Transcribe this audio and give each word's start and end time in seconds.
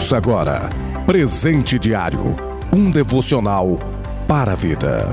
Ouça 0.00 0.16
agora 0.16 0.70
Presente 1.04 1.78
Diário 1.78 2.34
um 2.72 2.90
devocional 2.90 3.78
para 4.26 4.52
a 4.52 4.54
vida. 4.54 5.12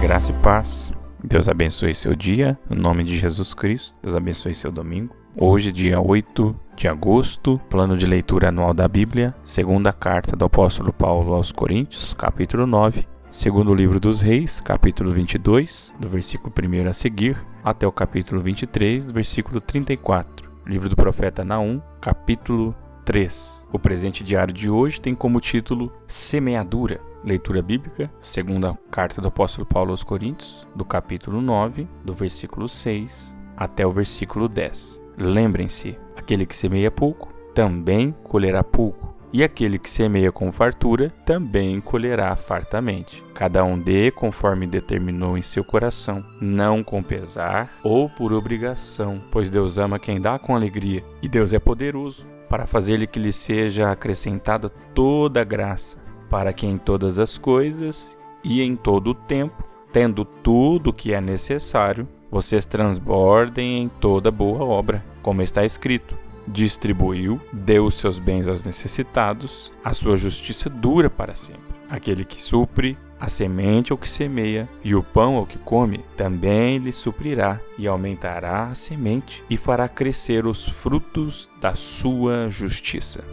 Graça 0.00 0.30
e 0.30 0.34
paz. 0.42 0.90
Deus 1.22 1.46
abençoe 1.46 1.92
seu 1.94 2.14
dia, 2.14 2.58
no 2.70 2.76
nome 2.76 3.04
de 3.04 3.18
Jesus 3.18 3.52
Cristo. 3.52 3.94
Deus 4.02 4.16
abençoe 4.16 4.54
seu 4.54 4.72
domingo. 4.72 5.14
Hoje, 5.36 5.70
dia 5.70 6.00
8 6.00 6.56
de 6.74 6.88
agosto, 6.88 7.60
plano 7.68 7.94
de 7.94 8.06
leitura 8.06 8.48
anual 8.48 8.72
da 8.72 8.88
Bíblia, 8.88 9.34
segunda 9.42 9.92
carta 9.92 10.34
do 10.34 10.46
apóstolo 10.46 10.90
Paulo 10.90 11.34
aos 11.34 11.52
Coríntios, 11.52 12.14
capítulo 12.14 12.66
9, 12.66 13.06
segundo 13.30 13.74
livro 13.74 14.00
dos 14.00 14.22
Reis, 14.22 14.58
capítulo 14.58 15.12
22, 15.12 15.92
do 16.00 16.08
versículo 16.08 16.50
1 16.50 16.88
a 16.88 16.94
seguir, 16.94 17.36
até 17.62 17.86
o 17.86 17.92
capítulo 17.92 18.40
23, 18.40 19.04
do 19.04 19.12
versículo 19.12 19.60
34. 19.60 20.51
Livro 20.64 20.88
do 20.88 20.94
profeta 20.94 21.44
Naum, 21.44 21.82
capítulo 22.00 22.72
3. 23.04 23.66
O 23.72 23.80
presente 23.80 24.22
diário 24.22 24.54
de 24.54 24.70
hoje 24.70 25.00
tem 25.00 25.12
como 25.12 25.40
título 25.40 25.92
Semeadura. 26.06 27.00
Leitura 27.24 27.60
bíblica, 27.60 28.08
segunda 28.20 28.78
carta 28.88 29.20
do 29.20 29.26
apóstolo 29.26 29.66
Paulo 29.66 29.90
aos 29.90 30.04
Coríntios, 30.04 30.66
do 30.74 30.84
capítulo 30.84 31.40
9, 31.40 31.88
do 32.04 32.14
versículo 32.14 32.68
6 32.68 33.36
até 33.56 33.84
o 33.84 33.90
versículo 33.90 34.48
10. 34.48 35.00
Lembrem-se: 35.18 35.98
aquele 36.16 36.46
que 36.46 36.54
semeia 36.54 36.92
pouco 36.92 37.32
também 37.52 38.14
colherá 38.22 38.62
pouco 38.62 39.11
e 39.32 39.42
aquele 39.42 39.78
que 39.78 39.90
semeia 39.90 40.30
com 40.30 40.52
fartura 40.52 41.10
também 41.24 41.80
colherá 41.80 42.34
fartamente. 42.36 43.24
Cada 43.34 43.64
um 43.64 43.78
dê 43.78 44.10
conforme 44.10 44.66
determinou 44.66 45.38
em 45.38 45.42
seu 45.42 45.64
coração, 45.64 46.22
não 46.40 46.84
com 46.84 47.02
pesar 47.02 47.72
ou 47.82 48.08
por 48.08 48.32
obrigação, 48.32 49.20
pois 49.30 49.48
Deus 49.48 49.78
ama 49.78 49.98
quem 49.98 50.20
dá 50.20 50.38
com 50.38 50.54
alegria, 50.54 51.02
e 51.22 51.28
Deus 51.28 51.52
é 51.52 51.58
poderoso 51.58 52.26
para 52.48 52.66
fazer-lhe 52.66 53.06
que 53.06 53.18
lhe 53.18 53.32
seja 53.32 53.90
acrescentada 53.90 54.68
toda 54.68 55.40
a 55.40 55.44
graça, 55.44 55.96
para 56.28 56.52
que 56.52 56.66
em 56.66 56.76
todas 56.76 57.18
as 57.18 57.38
coisas 57.38 58.18
e 58.44 58.60
em 58.60 58.76
todo 58.76 59.08
o 59.08 59.14
tempo, 59.14 59.64
tendo 59.90 60.24
tudo 60.24 60.90
o 60.90 60.92
que 60.92 61.14
é 61.14 61.20
necessário, 61.20 62.06
vocês 62.30 62.64
transbordem 62.64 63.82
em 63.82 63.88
toda 63.88 64.30
boa 64.30 64.64
obra, 64.64 65.04
como 65.22 65.40
está 65.42 65.64
escrito 65.64 66.21
distribuiu, 66.46 67.40
deu 67.52 67.86
os 67.86 67.94
seus 67.94 68.18
bens 68.18 68.48
aos 68.48 68.64
necessitados, 68.64 69.72
a 69.84 69.92
sua 69.92 70.16
justiça 70.16 70.68
dura 70.68 71.08
para 71.08 71.34
sempre. 71.34 71.72
Aquele 71.88 72.24
que 72.24 72.42
supre, 72.42 72.96
a 73.20 73.28
semente 73.28 73.92
ao 73.92 73.98
que 73.98 74.08
semeia 74.08 74.68
e 74.82 74.94
o 74.94 75.02
pão 75.02 75.36
ao 75.36 75.46
que 75.46 75.58
come, 75.58 76.04
também 76.16 76.78
lhe 76.78 76.92
suprirá 76.92 77.60
e 77.78 77.86
aumentará 77.86 78.68
a 78.68 78.74
semente 78.74 79.44
e 79.48 79.56
fará 79.56 79.88
crescer 79.88 80.46
os 80.46 80.68
frutos 80.68 81.50
da 81.60 81.74
sua 81.74 82.48
justiça. 82.50 83.24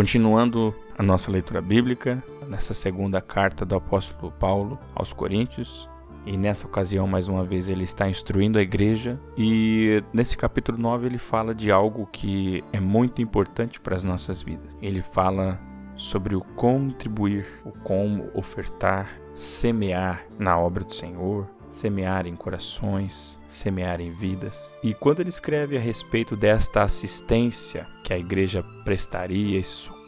Continuando 0.00 0.74
a 0.96 1.02
nossa 1.02 1.30
leitura 1.30 1.60
bíblica, 1.60 2.24
nessa 2.48 2.72
segunda 2.72 3.20
carta 3.20 3.66
do 3.66 3.74
apóstolo 3.74 4.32
Paulo 4.32 4.78
aos 4.94 5.12
Coríntios, 5.12 5.90
e 6.24 6.38
nessa 6.38 6.66
ocasião, 6.66 7.06
mais 7.06 7.28
uma 7.28 7.44
vez, 7.44 7.68
ele 7.68 7.84
está 7.84 8.08
instruindo 8.08 8.58
a 8.58 8.62
igreja. 8.62 9.20
E 9.36 10.02
nesse 10.10 10.38
capítulo 10.38 10.78
9 10.78 11.04
ele 11.04 11.18
fala 11.18 11.54
de 11.54 11.70
algo 11.70 12.06
que 12.10 12.64
é 12.72 12.80
muito 12.80 13.20
importante 13.20 13.78
para 13.78 13.94
as 13.94 14.02
nossas 14.02 14.40
vidas. 14.40 14.74
Ele 14.80 15.02
fala 15.02 15.60
sobre 15.94 16.34
o 16.34 16.40
contribuir, 16.40 17.46
o 17.62 17.70
como 17.70 18.30
ofertar, 18.32 19.06
semear 19.34 20.24
na 20.38 20.58
obra 20.58 20.82
do 20.82 20.94
Senhor, 20.94 21.46
semear 21.70 22.26
em 22.26 22.34
corações, 22.34 23.38
semear 23.48 24.00
em 24.00 24.10
vidas. 24.10 24.78
E 24.82 24.92
quando 24.92 25.20
ele 25.20 25.30
escreve 25.30 25.76
a 25.76 25.80
respeito 25.80 26.36
desta 26.36 26.82
assistência 26.82 27.86
que 28.02 28.12
a 28.12 28.18
igreja 28.18 28.62
prestaria, 28.84 29.58
esse 29.58 29.70
socorro 29.70 29.99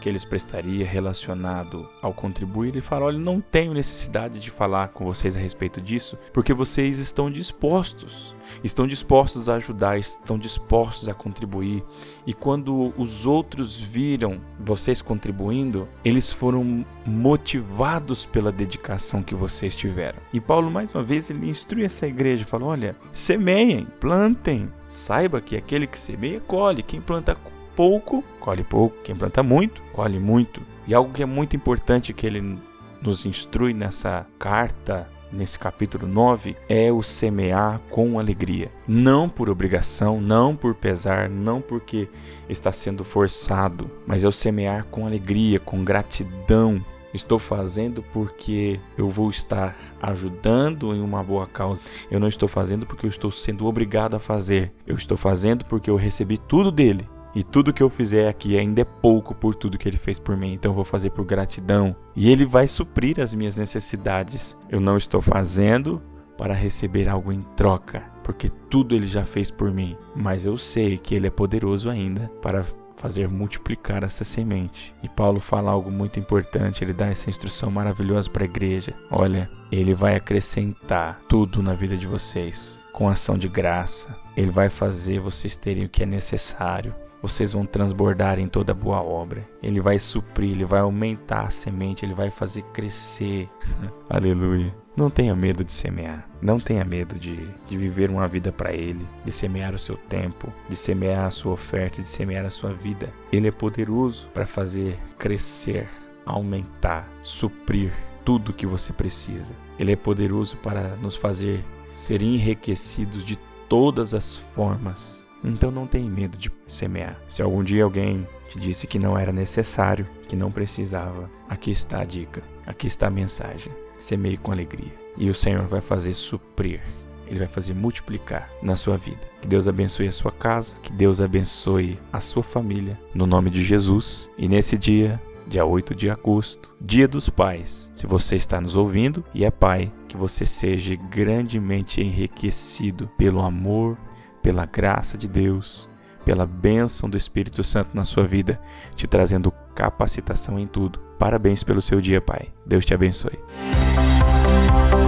que 0.00 0.08
eles 0.08 0.24
prestaria 0.24 0.86
relacionado 0.86 1.88
ao 2.00 2.12
contribuir, 2.12 2.68
ele 2.68 2.80
fala: 2.80 3.06
olha, 3.06 3.18
não 3.18 3.40
tenho 3.40 3.74
necessidade 3.74 4.38
de 4.38 4.50
falar 4.50 4.88
com 4.88 5.04
vocês 5.04 5.36
a 5.36 5.40
respeito 5.40 5.80
disso, 5.80 6.18
porque 6.32 6.52
vocês 6.52 6.98
estão 6.98 7.30
dispostos, 7.30 8.36
estão 8.62 8.86
dispostos 8.86 9.48
a 9.48 9.56
ajudar, 9.56 9.98
estão 9.98 10.38
dispostos 10.38 11.08
a 11.08 11.14
contribuir. 11.14 11.82
E 12.26 12.32
quando 12.32 12.92
os 12.96 13.26
outros 13.26 13.80
viram 13.80 14.40
vocês 14.60 15.00
contribuindo, 15.00 15.88
eles 16.04 16.32
foram 16.32 16.84
motivados 17.06 18.26
pela 18.26 18.52
dedicação 18.52 19.22
que 19.22 19.34
vocês 19.34 19.74
tiveram. 19.74 20.18
E 20.32 20.40
Paulo, 20.40 20.70
mais 20.70 20.94
uma 20.94 21.02
vez, 21.02 21.30
ele 21.30 21.48
instrui 21.48 21.84
essa 21.84 22.06
igreja, 22.06 22.44
fala: 22.44 22.66
olha, 22.66 22.96
semeiem, 23.12 23.86
plantem, 23.98 24.70
saiba 24.86 25.40
que 25.40 25.56
aquele 25.56 25.86
que 25.86 25.98
semeia 25.98 26.40
colhe, 26.40 26.82
quem 26.82 27.00
planta 27.00 27.36
pouco, 27.76 28.22
colhe 28.38 28.62
pouco. 28.62 28.96
Quem 29.02 29.14
planta 29.14 29.42
muito, 29.42 29.82
colhe 29.92 30.18
muito. 30.18 30.60
E 30.86 30.94
algo 30.94 31.12
que 31.12 31.22
é 31.22 31.26
muito 31.26 31.56
importante 31.56 32.12
que 32.12 32.26
ele 32.26 32.58
nos 33.00 33.26
instrui 33.26 33.74
nessa 33.74 34.26
carta, 34.38 35.08
nesse 35.32 35.58
capítulo 35.58 36.06
9, 36.06 36.56
é 36.68 36.92
o 36.92 37.02
semear 37.02 37.80
com 37.90 38.18
alegria. 38.18 38.70
Não 38.86 39.28
por 39.28 39.48
obrigação, 39.48 40.20
não 40.20 40.54
por 40.54 40.74
pesar, 40.74 41.28
não 41.28 41.60
porque 41.60 42.08
está 42.48 42.70
sendo 42.70 43.04
forçado, 43.04 43.90
mas 44.06 44.24
é 44.24 44.28
o 44.28 44.32
semear 44.32 44.86
com 44.86 45.06
alegria, 45.06 45.58
com 45.58 45.84
gratidão. 45.84 46.84
Estou 47.14 47.38
fazendo 47.38 48.02
porque 48.02 48.80
eu 48.96 49.10
vou 49.10 49.28
estar 49.28 49.76
ajudando 50.00 50.94
em 50.94 51.00
uma 51.00 51.22
boa 51.22 51.46
causa. 51.46 51.80
Eu 52.10 52.18
não 52.18 52.28
estou 52.28 52.48
fazendo 52.48 52.86
porque 52.86 53.04
eu 53.04 53.10
estou 53.10 53.30
sendo 53.30 53.66
obrigado 53.66 54.14
a 54.14 54.18
fazer. 54.18 54.72
Eu 54.86 54.96
estou 54.96 55.18
fazendo 55.18 55.64
porque 55.66 55.90
eu 55.90 55.96
recebi 55.96 56.38
tudo 56.38 56.72
dele 56.72 57.06
e 57.34 57.42
tudo 57.42 57.72
que 57.72 57.82
eu 57.82 57.88
fizer 57.88 58.28
aqui 58.28 58.58
ainda 58.58 58.82
é 58.82 58.84
pouco 58.84 59.34
por 59.34 59.54
tudo 59.54 59.78
que 59.78 59.88
ele 59.88 59.96
fez 59.96 60.18
por 60.18 60.36
mim, 60.36 60.52
então 60.52 60.70
eu 60.70 60.74
vou 60.74 60.84
fazer 60.84 61.10
por 61.10 61.24
gratidão. 61.24 61.96
E 62.14 62.30
ele 62.30 62.44
vai 62.44 62.66
suprir 62.66 63.20
as 63.20 63.32
minhas 63.32 63.56
necessidades. 63.56 64.56
Eu 64.68 64.80
não 64.80 64.96
estou 64.96 65.22
fazendo 65.22 66.02
para 66.36 66.54
receber 66.54 67.08
algo 67.08 67.32
em 67.32 67.42
troca, 67.56 68.02
porque 68.22 68.48
tudo 68.48 68.94
ele 68.94 69.06
já 69.06 69.24
fez 69.24 69.50
por 69.50 69.70
mim, 69.70 69.96
mas 70.14 70.44
eu 70.44 70.58
sei 70.58 70.98
que 70.98 71.14
ele 71.14 71.26
é 71.26 71.30
poderoso 71.30 71.88
ainda 71.88 72.30
para 72.42 72.64
fazer 72.96 73.28
multiplicar 73.28 74.04
essa 74.04 74.24
semente. 74.24 74.94
E 75.02 75.08
Paulo 75.08 75.40
fala 75.40 75.70
algo 75.70 75.90
muito 75.90 76.20
importante, 76.20 76.84
ele 76.84 76.92
dá 76.92 77.06
essa 77.06 77.30
instrução 77.30 77.70
maravilhosa 77.70 78.30
para 78.30 78.44
a 78.44 78.48
igreja. 78.48 78.94
Olha, 79.10 79.50
ele 79.72 79.94
vai 79.94 80.14
acrescentar 80.14 81.20
tudo 81.28 81.62
na 81.62 81.74
vida 81.74 81.96
de 81.96 82.06
vocês 82.06 82.82
com 82.92 83.08
ação 83.08 83.36
de 83.36 83.48
graça. 83.48 84.14
Ele 84.36 84.50
vai 84.50 84.68
fazer 84.68 85.18
vocês 85.18 85.56
terem 85.56 85.84
o 85.84 85.88
que 85.88 86.02
é 86.02 86.06
necessário 86.06 86.94
vocês 87.22 87.52
vão 87.52 87.64
transbordar 87.64 88.40
em 88.40 88.48
toda 88.48 88.74
boa 88.74 89.00
obra. 89.00 89.48
Ele 89.62 89.80
vai 89.80 89.98
suprir, 89.98 90.50
ele 90.50 90.64
vai 90.64 90.80
aumentar 90.80 91.42
a 91.42 91.50
semente, 91.50 92.04
ele 92.04 92.14
vai 92.14 92.30
fazer 92.30 92.62
crescer. 92.72 93.48
Aleluia. 94.10 94.74
Não 94.96 95.08
tenha 95.08 95.34
medo 95.34 95.64
de 95.64 95.72
semear. 95.72 96.28
Não 96.42 96.58
tenha 96.58 96.84
medo 96.84 97.18
de, 97.18 97.48
de 97.66 97.78
viver 97.78 98.10
uma 98.10 98.28
vida 98.28 98.52
para 98.52 98.74
Ele, 98.74 99.06
de 99.24 99.32
semear 99.32 99.74
o 99.74 99.78
seu 99.78 99.96
tempo, 99.96 100.52
de 100.68 100.76
semear 100.76 101.24
a 101.24 101.30
sua 101.30 101.52
oferta, 101.52 102.02
de 102.02 102.08
semear 102.08 102.44
a 102.44 102.50
sua 102.50 102.74
vida. 102.74 103.10
Ele 103.32 103.48
é 103.48 103.52
poderoso 103.52 104.28
para 104.34 104.44
fazer 104.44 104.98
crescer, 105.18 105.88
aumentar, 106.26 107.10
suprir 107.22 107.92
tudo 108.22 108.50
o 108.50 108.52
que 108.52 108.66
você 108.66 108.92
precisa. 108.92 109.54
Ele 109.78 109.92
é 109.92 109.96
poderoso 109.96 110.56
para 110.58 110.96
nos 110.96 111.16
fazer 111.16 111.64
ser 111.94 112.20
enriquecidos 112.22 113.24
de 113.24 113.38
todas 113.68 114.12
as 114.12 114.36
formas 114.36 115.21
então 115.44 115.70
não 115.70 115.86
tenha 115.86 116.08
medo 116.08 116.38
de 116.38 116.50
semear. 116.66 117.20
Se 117.28 117.42
algum 117.42 117.62
dia 117.62 117.84
alguém 117.84 118.26
te 118.48 118.58
disse 118.58 118.86
que 118.86 118.98
não 118.98 119.18
era 119.18 119.32
necessário, 119.32 120.06
que 120.28 120.36
não 120.36 120.50
precisava, 120.50 121.30
aqui 121.48 121.70
está 121.70 122.00
a 122.00 122.04
dica, 122.04 122.42
aqui 122.66 122.86
está 122.86 123.06
a 123.08 123.10
mensagem. 123.10 123.72
Semeie 123.98 124.36
com 124.36 124.52
alegria 124.52 124.92
e 125.16 125.30
o 125.30 125.34
Senhor 125.34 125.66
vai 125.66 125.80
fazer 125.80 126.14
suprir. 126.14 126.80
Ele 127.26 127.38
vai 127.38 127.48
fazer 127.48 127.74
multiplicar 127.74 128.50
na 128.62 128.76
sua 128.76 128.96
vida. 128.98 129.20
Que 129.40 129.48
Deus 129.48 129.66
abençoe 129.66 130.06
a 130.06 130.12
sua 130.12 130.30
casa, 130.30 130.76
que 130.82 130.92
Deus 130.92 131.20
abençoe 131.20 131.98
a 132.12 132.20
sua 132.20 132.42
família, 132.42 133.00
no 133.14 133.26
nome 133.26 133.48
de 133.48 133.62
Jesus. 133.62 134.30
E 134.36 134.46
nesse 134.48 134.76
dia, 134.76 135.20
dia 135.46 135.64
8 135.64 135.94
de 135.94 136.10
agosto, 136.10 136.74
Dia 136.80 137.08
dos 137.08 137.30
Pais. 137.30 137.90
Se 137.94 138.06
você 138.06 138.36
está 138.36 138.60
nos 138.60 138.76
ouvindo 138.76 139.24
e 139.32 139.44
é 139.44 139.50
pai, 139.50 139.90
que 140.08 140.16
você 140.16 140.44
seja 140.44 140.94
grandemente 140.94 142.02
enriquecido 142.02 143.08
pelo 143.16 143.40
amor 143.40 143.96
pela 144.42 144.66
graça 144.66 145.16
de 145.16 145.28
Deus, 145.28 145.88
pela 146.24 146.46
bênção 146.46 147.08
do 147.08 147.16
Espírito 147.16 147.62
Santo 147.62 147.90
na 147.94 148.04
sua 148.04 148.24
vida, 148.24 148.60
te 148.94 149.06
trazendo 149.06 149.52
capacitação 149.74 150.58
em 150.58 150.66
tudo. 150.66 150.98
Parabéns 151.18 151.62
pelo 151.62 151.80
seu 151.80 152.00
dia, 152.00 152.20
Pai. 152.20 152.48
Deus 152.66 152.84
te 152.84 152.94
abençoe. 152.94 153.38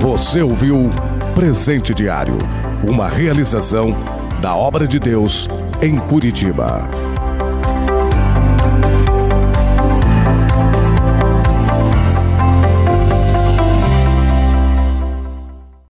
Você 0.00 0.40
ouviu 0.42 0.90
Presente 1.34 1.94
Diário, 1.94 2.36
uma 2.82 3.08
realização 3.08 3.94
da 4.40 4.54
obra 4.54 4.86
de 4.86 4.98
Deus 4.98 5.48
em 5.82 5.98
Curitiba. 5.98 7.07